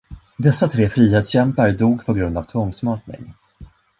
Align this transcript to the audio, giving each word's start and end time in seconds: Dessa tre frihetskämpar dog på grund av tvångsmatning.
Dessa 0.45 0.67
tre 0.67 0.89
frihetskämpar 0.89 1.71
dog 1.73 2.05
på 2.05 2.13
grund 2.13 2.37
av 2.37 2.43
tvångsmatning. 2.43 3.33